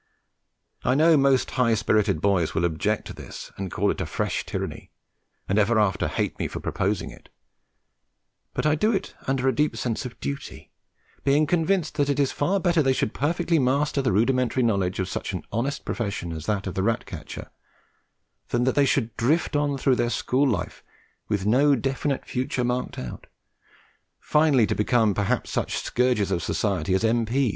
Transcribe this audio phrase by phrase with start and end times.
[0.83, 4.43] I know most high spirited boys will object to this and call it a fresh
[4.47, 4.89] tyranny,
[5.47, 7.29] and ever after hate me for proposing it;
[8.55, 10.71] but I do it under a deep sense of duty,
[11.23, 15.07] being convinced that it is far better they should perfectly master the rudimentary knowledge of
[15.07, 17.51] such an honest profession as that of rat catcher,
[18.49, 20.83] than that they should drift on through their school life
[21.27, 23.27] with no definite future marked out,
[24.19, 27.49] finally to become perhaps such scourges of society as M.P.